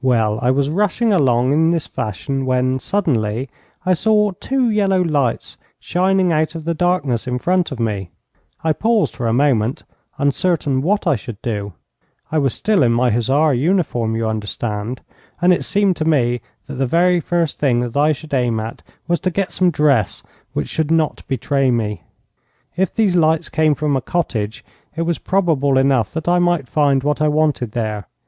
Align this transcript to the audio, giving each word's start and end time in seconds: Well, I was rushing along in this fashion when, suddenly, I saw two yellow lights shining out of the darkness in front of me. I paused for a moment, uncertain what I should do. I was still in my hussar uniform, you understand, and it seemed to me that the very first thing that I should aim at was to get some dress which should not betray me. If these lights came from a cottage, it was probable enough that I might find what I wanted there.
Well, 0.00 0.40
I 0.42 0.50
was 0.50 0.70
rushing 0.70 1.12
along 1.12 1.52
in 1.52 1.70
this 1.70 1.86
fashion 1.86 2.46
when, 2.46 2.80
suddenly, 2.80 3.48
I 3.86 3.92
saw 3.92 4.32
two 4.32 4.68
yellow 4.68 5.00
lights 5.00 5.56
shining 5.78 6.32
out 6.32 6.56
of 6.56 6.64
the 6.64 6.74
darkness 6.74 7.28
in 7.28 7.38
front 7.38 7.70
of 7.70 7.78
me. 7.78 8.10
I 8.64 8.72
paused 8.72 9.14
for 9.14 9.28
a 9.28 9.32
moment, 9.32 9.84
uncertain 10.18 10.82
what 10.82 11.06
I 11.06 11.14
should 11.14 11.40
do. 11.42 11.74
I 12.32 12.38
was 12.38 12.54
still 12.54 12.82
in 12.82 12.90
my 12.90 13.12
hussar 13.12 13.54
uniform, 13.54 14.16
you 14.16 14.26
understand, 14.26 15.00
and 15.40 15.52
it 15.52 15.64
seemed 15.64 15.94
to 15.98 16.04
me 16.04 16.40
that 16.66 16.74
the 16.74 16.84
very 16.86 17.20
first 17.20 17.60
thing 17.60 17.78
that 17.82 17.96
I 17.96 18.10
should 18.10 18.34
aim 18.34 18.58
at 18.58 18.82
was 19.06 19.20
to 19.20 19.30
get 19.30 19.52
some 19.52 19.70
dress 19.70 20.24
which 20.54 20.66
should 20.66 20.90
not 20.90 21.22
betray 21.28 21.70
me. 21.70 22.02
If 22.76 22.92
these 22.92 23.14
lights 23.14 23.48
came 23.48 23.76
from 23.76 23.96
a 23.96 24.00
cottage, 24.00 24.64
it 24.96 25.02
was 25.02 25.18
probable 25.20 25.78
enough 25.78 26.12
that 26.14 26.26
I 26.26 26.40
might 26.40 26.66
find 26.68 27.04
what 27.04 27.20
I 27.22 27.28
wanted 27.28 27.70
there. 27.70 28.08